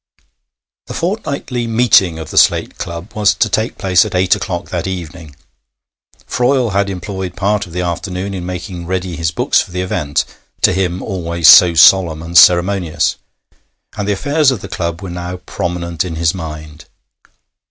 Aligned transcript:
The 0.87 0.95
fortnightly 0.95 1.67
meeting 1.67 2.17
of 2.17 2.31
the 2.31 2.37
Slate 2.39 2.79
Club 2.79 3.13
was 3.13 3.35
to 3.35 3.47
take 3.49 3.77
place 3.77 4.03
at 4.03 4.15
eight 4.15 4.33
o'clock 4.35 4.69
that 4.69 4.87
evening. 4.87 5.35
Froyle 6.25 6.71
had 6.71 6.89
employed 6.89 7.35
part 7.35 7.67
of 7.67 7.71
the 7.73 7.81
afternoon 7.81 8.33
in 8.33 8.43
making 8.43 8.87
ready 8.87 9.15
his 9.15 9.29
books 9.29 9.61
for 9.61 9.69
the 9.69 9.81
event, 9.83 10.25
to 10.61 10.73
him 10.73 11.03
always 11.03 11.47
so 11.47 11.75
solemn 11.75 12.23
and 12.23 12.35
ceremonious; 12.35 13.17
and 13.95 14.07
the 14.07 14.13
affairs 14.13 14.49
of 14.49 14.61
the 14.61 14.67
club 14.67 15.03
were 15.03 15.11
now 15.11 15.37
prominent 15.37 16.03
in 16.03 16.15
his 16.15 16.33
mind. 16.33 16.85